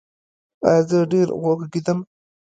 [0.67, 1.99] ایا زه ډیر وغږیدم؟